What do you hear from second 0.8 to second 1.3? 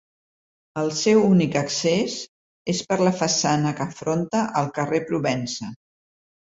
El seu